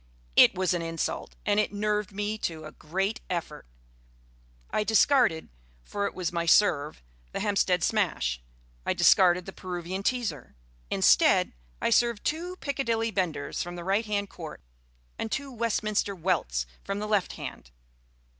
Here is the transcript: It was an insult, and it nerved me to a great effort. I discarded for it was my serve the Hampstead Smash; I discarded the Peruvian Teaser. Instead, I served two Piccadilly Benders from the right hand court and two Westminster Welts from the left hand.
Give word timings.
It 0.35 0.55
was 0.55 0.73
an 0.73 0.81
insult, 0.81 1.35
and 1.45 1.59
it 1.59 1.71
nerved 1.71 2.11
me 2.11 2.35
to 2.39 2.65
a 2.65 2.71
great 2.71 3.21
effort. 3.29 3.67
I 4.71 4.83
discarded 4.83 5.49
for 5.83 6.07
it 6.07 6.15
was 6.15 6.31
my 6.31 6.47
serve 6.47 7.03
the 7.33 7.39
Hampstead 7.39 7.83
Smash; 7.83 8.41
I 8.83 8.93
discarded 8.95 9.45
the 9.45 9.53
Peruvian 9.53 10.01
Teaser. 10.01 10.55
Instead, 10.89 11.53
I 11.79 11.91
served 11.91 12.23
two 12.23 12.55
Piccadilly 12.55 13.11
Benders 13.11 13.61
from 13.61 13.75
the 13.75 13.83
right 13.83 14.07
hand 14.07 14.31
court 14.31 14.63
and 15.19 15.31
two 15.31 15.51
Westminster 15.51 16.15
Welts 16.15 16.65
from 16.83 16.97
the 16.97 17.07
left 17.07 17.33
hand. 17.33 17.69